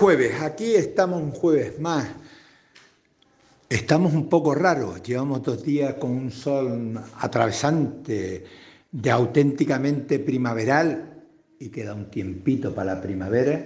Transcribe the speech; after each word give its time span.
jueves, 0.00 0.40
aquí 0.40 0.76
estamos 0.76 1.20
un 1.20 1.30
jueves 1.30 1.78
más. 1.78 2.08
Estamos 3.68 4.14
un 4.14 4.30
poco 4.30 4.54
raros, 4.54 5.02
llevamos 5.02 5.42
dos 5.42 5.62
días 5.62 5.96
con 5.96 6.12
un 6.12 6.30
sol 6.30 6.98
atravesante 7.18 8.44
de 8.90 9.10
auténticamente 9.10 10.18
primaveral 10.18 11.22
y 11.58 11.68
queda 11.68 11.92
un 11.92 12.10
tiempito 12.10 12.74
para 12.74 12.94
la 12.94 13.02
primavera 13.02 13.62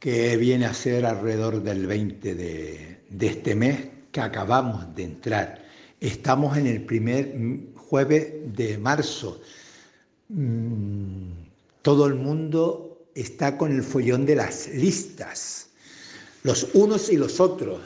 que 0.00 0.36
viene 0.36 0.66
a 0.66 0.74
ser 0.74 1.06
alrededor 1.06 1.62
del 1.62 1.86
20 1.86 2.34
de, 2.34 2.98
este 3.20 3.54
mes 3.54 3.86
que 4.10 4.20
acabamos 4.20 4.92
de 4.96 5.04
entrar. 5.04 5.62
Estamos 6.00 6.58
en 6.58 6.66
el 6.66 6.84
primer 6.84 7.36
jueves 7.76 8.32
de 8.56 8.78
marzo. 8.78 9.40
Mm, 10.28 11.30
todo 11.82 12.06
el 12.06 12.16
mundo 12.16 12.91
está 13.14 13.58
con 13.58 13.72
el 13.72 13.82
follón 13.82 14.26
de 14.26 14.36
las 14.36 14.68
listas, 14.68 15.68
los 16.42 16.74
unos 16.74 17.10
y 17.10 17.16
los 17.16 17.40
otros. 17.40 17.80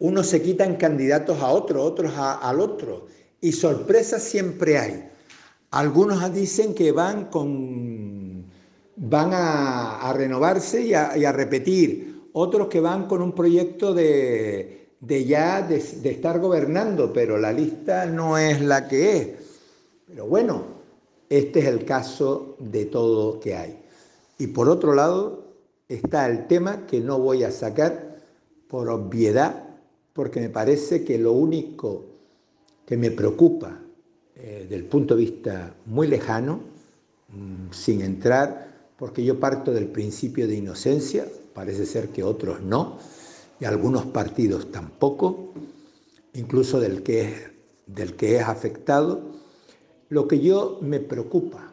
Unos 0.00 0.28
se 0.28 0.40
quitan 0.40 0.76
candidatos 0.76 1.40
a 1.40 1.48
otro, 1.48 1.82
otros 1.82 2.12
al 2.16 2.60
otro. 2.60 3.06
Y 3.40 3.52
sorpresas 3.52 4.22
siempre 4.22 4.78
hay. 4.78 5.08
Algunos 5.70 6.32
dicen 6.32 6.74
que 6.74 6.92
van 6.92 7.26
con 7.26 8.46
van 9.00 9.30
a, 9.32 10.12
renovarse 10.12 10.82
y 10.82 10.94
a, 10.94 11.32
repetir. 11.32 12.28
Otros 12.32 12.68
que 12.68 12.80
van 12.80 13.06
con 13.06 13.22
un 13.22 13.32
proyecto 13.32 13.94
de, 13.94 14.88
ya 15.00 15.62
de, 15.62 15.78
de, 15.78 16.10
estar 16.10 16.38
gobernando, 16.40 17.12
pero 17.12 17.38
la 17.38 17.52
lista 17.52 18.06
no 18.06 18.38
es 18.38 18.60
la 18.60 18.86
que 18.86 19.16
es. 19.16 19.28
Pero 20.06 20.26
bueno, 20.26 20.62
este 21.28 21.60
es 21.60 21.66
el 21.66 21.84
caso 21.84 22.56
de 22.58 22.86
todo 22.86 23.40
que 23.40 23.54
hay. 23.54 23.78
Y 24.38 24.48
por 24.48 24.68
otro 24.68 24.94
lado 24.94 25.44
está 25.88 26.26
el 26.28 26.46
tema 26.46 26.86
que 26.86 27.00
no 27.00 27.18
voy 27.18 27.42
a 27.44 27.50
sacar 27.50 28.20
por 28.68 28.88
obviedad, 28.88 29.64
porque 30.12 30.40
me 30.40 30.48
parece 30.48 31.04
que 31.04 31.18
lo 31.18 31.32
único 31.32 32.04
que 32.86 32.96
me 32.96 33.10
preocupa 33.10 33.78
eh, 34.36 34.66
del 34.68 34.84
punto 34.84 35.14
de 35.14 35.22
vista 35.22 35.74
muy 35.86 36.06
lejano, 36.06 36.60
mm, 37.28 37.72
sin 37.72 38.00
entrar, 38.00 38.68
porque 38.96 39.24
yo 39.24 39.38
parto 39.38 39.72
del 39.72 39.88
principio 39.88 40.46
de 40.46 40.54
inocencia, 40.54 41.26
parece 41.54 41.86
ser 41.86 42.08
que 42.08 42.22
otros 42.22 42.62
no, 42.62 42.98
y 43.60 43.64
algunos 43.64 44.06
partidos 44.06 44.70
tampoco, 44.70 45.52
incluso 46.34 46.80
del 46.80 47.02
que 47.02 47.58
del 47.88 48.14
que 48.14 48.36
es 48.36 48.42
afectado, 48.42 49.20
lo 50.08 50.28
que 50.28 50.40
yo 50.40 50.78
me 50.82 51.00
preocupa, 51.00 51.72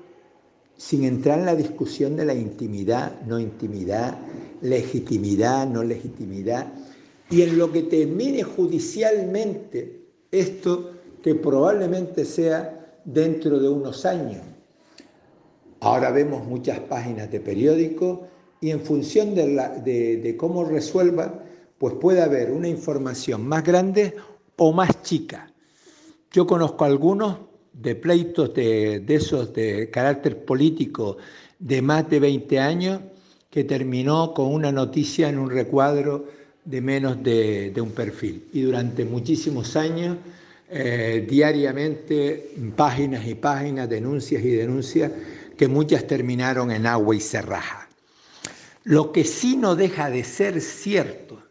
sin 0.77 1.03
entrar 1.03 1.39
en 1.39 1.45
la 1.45 1.55
discusión 1.55 2.15
de 2.15 2.25
la 2.25 2.33
intimidad, 2.33 3.21
no 3.21 3.39
intimidad, 3.39 4.17
legitimidad, 4.61 5.67
no 5.67 5.83
legitimidad, 5.83 6.67
y 7.29 7.41
en 7.41 7.57
lo 7.57 7.71
que 7.71 7.83
termine 7.83 8.43
judicialmente 8.43 10.01
esto 10.31 10.91
que 11.23 11.35
probablemente 11.35 12.25
sea 12.25 12.99
dentro 13.03 13.59
de 13.59 13.69
unos 13.69 14.05
años. 14.05 14.43
Ahora 15.79 16.11
vemos 16.11 16.45
muchas 16.45 16.79
páginas 16.79 17.31
de 17.31 17.39
periódicos 17.39 18.19
y 18.61 18.71
en 18.71 18.81
función 18.81 19.35
de, 19.35 20.19
de, 20.21 20.37
cómo 20.37 20.65
resuelva, 20.65 21.43
pues 21.77 21.93
puede 21.95 22.21
haber 22.21 22.51
una 22.51 22.67
información 22.67 23.47
más 23.47 23.63
grande 23.63 24.15
o 24.57 24.71
más 24.71 25.01
chica. 25.03 25.51
Yo 26.31 26.47
conozco 26.47 26.85
algunos 26.85 27.37
de 27.81 27.95
pleitos 27.95 28.53
de, 28.53 28.99
de, 28.99 29.15
esos 29.15 29.53
de 29.53 29.89
carácter 29.89 30.45
político 30.45 31.17
de 31.59 31.81
más 31.81 32.09
de 32.09 32.19
20 32.19 32.59
años 32.59 33.01
que 33.49 33.63
terminó 33.63 34.33
con 34.33 34.53
una 34.53 34.71
noticia 34.71 35.29
en 35.29 35.39
un 35.39 35.49
recuadro 35.49 36.27
de 36.63 36.81
menos 36.81 37.21
de, 37.21 37.71
de 37.71 37.81
un 37.81 37.91
perfil. 37.91 38.47
Y 38.53 38.61
durante 38.61 39.05
muchísimos 39.05 39.75
años 39.75 40.17
eh, 40.67 41.25
diariamente 41.29 42.55
páginas 42.75 43.27
y 43.27 43.35
páginas, 43.35 43.87
denuncias 43.87 44.43
y 44.43 44.49
denuncias, 44.49 45.11
que 45.55 45.67
muchas 45.67 46.07
terminaron 46.07 46.71
en 46.71 46.87
agua 46.87 47.15
y 47.15 47.21
cerraja. 47.21 47.87
Lo 48.83 49.11
que 49.11 49.23
sí 49.23 49.57
no 49.57 49.75
deja 49.75 50.09
de 50.09 50.23
ser 50.23 50.59
cierto, 50.61 51.41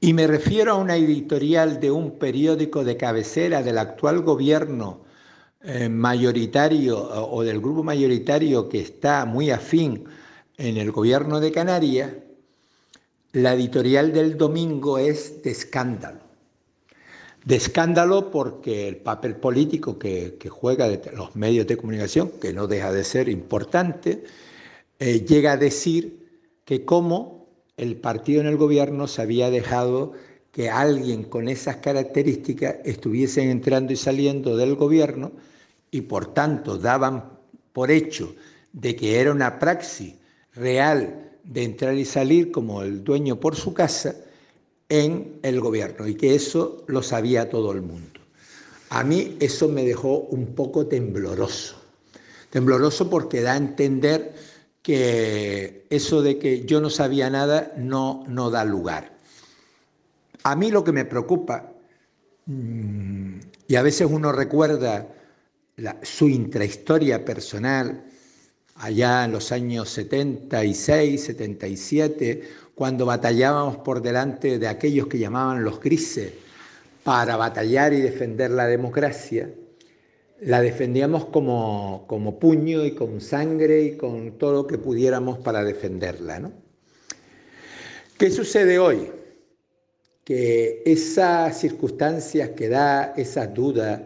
y 0.00 0.12
me 0.12 0.26
refiero 0.26 0.72
a 0.72 0.76
una 0.76 0.96
editorial 0.96 1.80
de 1.80 1.90
un 1.90 2.18
periódico 2.18 2.84
de 2.84 2.96
cabecera 2.96 3.62
del 3.62 3.78
actual 3.78 4.20
gobierno 4.20 5.04
eh, 5.62 5.88
mayoritario 5.88 6.98
o 6.98 7.42
del 7.42 7.60
grupo 7.60 7.82
mayoritario 7.82 8.68
que 8.68 8.80
está 8.80 9.24
muy 9.24 9.50
afín 9.50 10.04
en 10.58 10.76
el 10.76 10.92
gobierno 10.92 11.40
de 11.40 11.52
Canarias, 11.52 12.12
la 13.32 13.54
editorial 13.54 14.12
del 14.12 14.38
domingo 14.38 14.98
es 14.98 15.42
de 15.42 15.50
escándalo. 15.50 16.20
De 17.44 17.56
escándalo 17.56 18.30
porque 18.30 18.88
el 18.88 18.96
papel 18.96 19.36
político 19.36 19.98
que, 19.98 20.36
juega 20.48 20.88
los 21.12 21.36
medios 21.36 21.66
de 21.66 21.76
comunicación, 21.76 22.32
que 22.40 22.52
no 22.52 22.66
deja 22.66 22.92
de 22.92 23.04
ser 23.04 23.28
importante, 23.28 24.24
eh, 24.98 25.24
llega 25.26 25.52
a 25.52 25.56
decir 25.56 26.26
que 26.64 26.84
como 26.84 27.35
el 27.76 27.96
partido 27.96 28.40
en 28.40 28.46
el 28.46 28.56
gobierno 28.56 29.06
se 29.06 29.22
había 29.22 29.50
dejado 29.50 30.12
que 30.52 30.70
alguien 30.70 31.24
con 31.24 31.48
esas 31.48 31.76
características 31.76 32.76
estuviese 32.84 33.42
entrando 33.42 33.92
y 33.92 33.96
saliendo 33.96 34.56
del 34.56 34.74
gobierno 34.74 35.32
y 35.90 36.02
por 36.02 36.32
tanto 36.32 36.78
daban 36.78 37.38
por 37.72 37.90
hecho 37.90 38.34
de 38.72 38.96
que 38.96 39.20
era 39.20 39.32
una 39.32 39.58
praxis 39.58 40.14
real 40.54 41.30
de 41.44 41.64
entrar 41.64 41.94
y 41.94 42.04
salir 42.04 42.50
como 42.50 42.82
el 42.82 43.04
dueño 43.04 43.38
por 43.38 43.54
su 43.54 43.72
casa, 43.74 44.16
en 44.88 45.40
el 45.42 45.60
gobierno 45.60 46.06
y 46.06 46.14
que 46.14 46.34
eso 46.34 46.84
lo 46.86 47.02
sabía 47.02 47.50
todo 47.50 47.72
el 47.72 47.82
mundo. 47.82 48.20
A 48.90 49.02
mí 49.02 49.36
eso 49.40 49.68
me 49.68 49.84
dejó 49.84 50.20
un 50.20 50.54
poco 50.54 50.86
tembloroso. 50.86 51.76
Tembloroso 52.50 53.10
porque 53.10 53.40
da 53.40 53.54
a 53.54 53.56
entender 53.56 54.34
que 54.86 55.84
eso 55.90 56.22
de 56.22 56.38
que 56.38 56.64
yo 56.64 56.80
no 56.80 56.90
sabía 56.90 57.28
nada 57.28 57.72
no, 57.76 58.22
no 58.28 58.50
da 58.50 58.64
lugar. 58.64 59.10
A 60.44 60.54
mí 60.54 60.70
lo 60.70 60.84
que 60.84 60.92
me 60.92 61.04
preocupa, 61.04 61.72
mm, 62.46 63.38
y 63.66 63.74
a 63.74 63.82
veces 63.82 64.06
uno 64.08 64.30
recuerda 64.30 65.08
su 66.02 66.28
intrahistoria 66.28 67.24
personal, 67.24 68.04
allá 68.76 69.24
en 69.24 69.32
los 69.32 69.50
años 69.50 69.90
76, 69.90 71.20
77, 71.20 72.48
cuando 72.76 73.06
batallábamos 73.06 73.78
por 73.78 74.00
delante 74.00 74.60
de 74.60 74.68
aquellos 74.68 75.08
que 75.08 75.18
llamaban 75.18 75.64
los 75.64 75.80
grises 75.80 76.32
para 77.02 77.36
batallar 77.36 77.92
y 77.92 78.02
defender 78.02 78.52
la 78.52 78.68
democracia, 78.68 79.50
la 80.40 80.60
defendíamos 80.60 81.26
como, 81.26 82.04
como 82.06 82.38
puño 82.38 82.84
y 82.84 82.92
con 82.92 83.20
sangre 83.20 83.82
y 83.82 83.96
con 83.96 84.38
todo 84.38 84.52
lo 84.52 84.66
que 84.66 84.78
pudiéramos 84.78 85.38
para 85.38 85.64
defenderla. 85.64 86.38
¿no? 86.38 86.52
¿Qué 88.18 88.30
sucede 88.30 88.78
hoy? 88.78 89.10
Que 90.24 90.82
esas 90.84 91.58
circunstancias 91.58 92.50
que 92.50 92.68
da, 92.68 93.14
esas 93.16 93.54
dudas, 93.54 94.02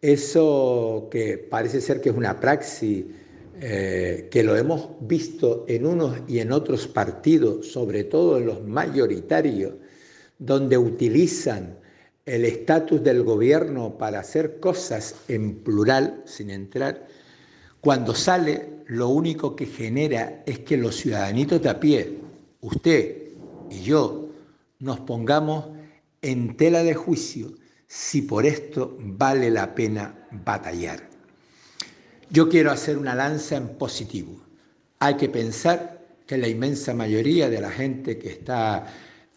eso 0.00 1.08
que 1.10 1.36
parece 1.38 1.80
ser 1.80 2.00
que 2.00 2.08
es 2.08 2.16
una 2.16 2.40
praxis, 2.40 3.04
eh, 3.62 4.28
que 4.30 4.42
lo 4.42 4.56
hemos 4.56 4.88
visto 5.02 5.66
en 5.68 5.84
unos 5.84 6.16
y 6.26 6.38
en 6.38 6.50
otros 6.50 6.88
partidos, 6.88 7.70
sobre 7.70 8.04
todo 8.04 8.38
en 8.38 8.46
los 8.46 8.64
mayoritarios, 8.64 9.74
donde 10.38 10.78
utilizan 10.78 11.78
el 12.26 12.44
estatus 12.44 13.02
del 13.02 13.22
gobierno 13.22 13.96
para 13.98 14.20
hacer 14.20 14.60
cosas 14.60 15.14
en 15.28 15.56
plural, 15.56 16.22
sin 16.26 16.50
entrar, 16.50 17.06
cuando 17.80 18.14
sale 18.14 18.80
lo 18.86 19.08
único 19.08 19.56
que 19.56 19.66
genera 19.66 20.42
es 20.46 20.58
que 20.60 20.76
los 20.76 20.96
ciudadanitos 20.96 21.62
de 21.62 21.68
a 21.68 21.80
pie, 21.80 22.18
usted 22.60 23.30
y 23.70 23.82
yo, 23.82 24.28
nos 24.78 25.00
pongamos 25.00 25.66
en 26.22 26.56
tela 26.56 26.82
de 26.82 26.94
juicio 26.94 27.52
si 27.86 28.22
por 28.22 28.46
esto 28.46 28.96
vale 29.00 29.50
la 29.50 29.74
pena 29.74 30.26
batallar. 30.30 31.08
Yo 32.30 32.48
quiero 32.48 32.70
hacer 32.70 32.98
una 32.98 33.14
lanza 33.14 33.56
en 33.56 33.68
positivo. 33.76 34.40
Hay 34.98 35.16
que 35.16 35.28
pensar 35.28 36.00
que 36.26 36.38
la 36.38 36.48
inmensa 36.48 36.94
mayoría 36.94 37.50
de 37.50 37.60
la 37.60 37.70
gente 37.70 38.18
que 38.18 38.28
está 38.28 38.86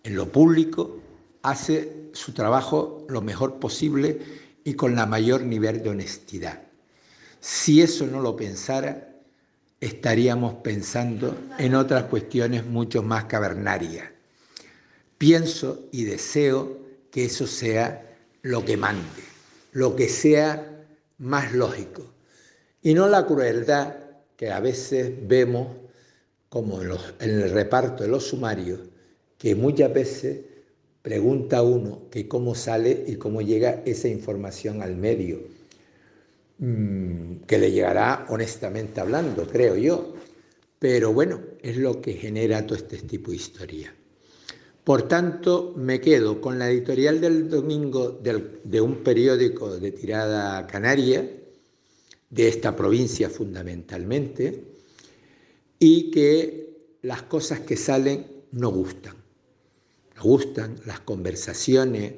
en 0.04 0.16
lo 0.16 0.32
público 0.32 1.00
hace 1.44 2.10
su 2.14 2.34
trabajo 2.34 3.06
lo 3.10 3.22
mejor 3.22 3.60
posible 3.60 4.20
y 4.64 4.74
con 4.74 4.96
la 4.96 5.06
mayor 5.06 5.44
nivel 5.44 5.84
de 5.84 5.90
honestidad. 5.90 6.64
Si 7.40 7.82
eso 7.82 8.08
no 8.08 8.22
lo 8.22 8.36
pensara, 8.36 9.10
estaríamos 9.80 10.56
pensando 10.56 11.38
en 11.60 11.76
otras 11.76 12.06
cuestiones 12.06 12.66
mucho 12.66 13.04
más 13.04 13.26
cavernarias. 13.26 14.10
Pienso 15.18 15.88
y 15.92 16.06
deseo 16.06 16.80
que 17.12 17.26
eso 17.26 17.46
sea 17.46 18.18
lo 18.42 18.64
que 18.64 18.78
mande, 18.78 19.24
lo 19.74 19.96
que 19.96 20.08
sea 20.08 20.86
más 21.18 21.54
lógico 21.54 22.10
y 22.82 22.94
no 22.94 23.08
la 23.08 23.26
crueldad 23.26 23.96
que 24.38 24.52
a 24.52 24.60
veces 24.60 25.12
vemos 25.28 25.68
como 26.50 26.82
en, 26.82 26.92
en 27.20 27.42
el 27.42 27.52
reparto 27.52 28.04
de 28.04 28.10
los 28.10 28.28
sumarios, 28.28 28.80
que 29.38 29.56
muchas 29.56 29.94
veces 29.94 30.40
pregunta 31.04 31.62
uno 31.62 32.08
que 32.10 32.28
cómo 32.28 32.56
sale 32.56 33.04
y 33.06 33.18
cómo 33.18 33.42
llega 33.42 33.84
esa 33.86 34.08
información 34.08 34.82
al 34.82 34.96
medio, 34.96 35.42
mm, 36.58 37.42
que 37.46 37.58
le 37.60 37.72
llegará 37.72 38.26
honestamente 38.30 39.02
hablando, 39.02 39.46
creo 39.46 39.76
yo. 39.76 40.16
Pero 40.80 41.14
bueno, 41.14 41.42
es 41.62 41.78
lo 41.78 42.02
que 42.02 42.14
genera 42.14 42.66
todo 42.66 42.78
este 42.78 42.98
tipo 42.98 43.32
de 43.32 43.38
historia. 43.38 43.94
Por 44.84 45.08
tanto, 45.08 45.74
me 45.78 46.02
quedo 46.02 46.42
con 46.42 46.58
la 46.58 46.70
editorial 46.70 47.22
del 47.22 47.50
domingo 47.50 48.20
de 48.22 48.82
un 48.82 49.04
periódico 49.04 49.78
de 49.80 49.92
tirada 49.92 50.66
canaria, 50.68 51.30
de 52.30 52.48
esta 52.48 52.76
provincia 52.76 53.30
fundamentalmente, 53.30 54.64
y 55.80 56.12
que 56.12 56.98
las 57.02 57.24
cosas 57.24 57.62
que 57.62 57.78
salen 57.78 58.26
no 58.52 58.72
gustan. 58.72 59.23
Gustan 60.22 60.76
las 60.86 61.00
conversaciones, 61.02 62.14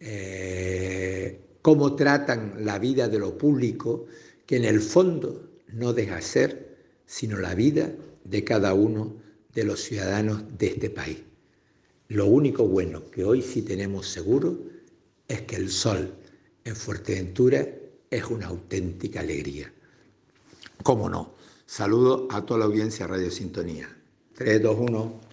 eh, 0.00 1.40
cómo 1.62 1.94
tratan 1.94 2.64
la 2.64 2.78
vida 2.78 3.08
de 3.08 3.18
lo 3.18 3.36
público, 3.36 4.06
que 4.46 4.56
en 4.56 4.64
el 4.64 4.80
fondo 4.80 5.50
no 5.72 5.92
deja 5.92 6.20
ser 6.20 6.76
sino 7.06 7.38
la 7.38 7.54
vida 7.54 7.92
de 8.24 8.44
cada 8.44 8.74
uno 8.74 9.14
de 9.54 9.64
los 9.64 9.80
ciudadanos 9.80 10.42
de 10.58 10.66
este 10.66 10.90
país. 10.90 11.18
Lo 12.08 12.26
único 12.26 12.66
bueno 12.66 13.10
que 13.10 13.24
hoy 13.24 13.42
sí 13.42 13.62
tenemos 13.62 14.08
seguro 14.08 14.58
es 15.28 15.42
que 15.42 15.56
el 15.56 15.70
sol 15.70 16.14
en 16.64 16.76
Fuerteventura 16.76 17.66
es 18.10 18.24
una 18.26 18.46
auténtica 18.46 19.20
alegría. 19.20 19.72
¿Cómo 20.82 21.08
no? 21.08 21.34
Saludo 21.64 22.28
a 22.30 22.44
toda 22.46 22.60
la 22.60 22.66
audiencia 22.66 23.06
Radio 23.06 23.30
Sintonía. 23.30 23.88
3, 24.34 24.62
2, 24.62 24.76
1. 24.78 25.20